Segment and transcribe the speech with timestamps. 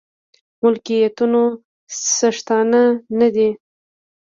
[0.61, 1.41] ملکيتونو
[2.15, 3.49] څښتنان نه دي.